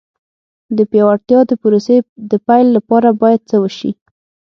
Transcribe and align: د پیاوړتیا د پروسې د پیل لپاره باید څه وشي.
د 0.77 0.79
پیاوړتیا 0.91 1.39
د 1.47 1.51
پروسې 1.61 1.97
د 2.31 2.33
پیل 2.47 2.67
لپاره 2.77 3.09
باید 3.21 3.41
څه 3.49 3.55
وشي. 3.63 3.91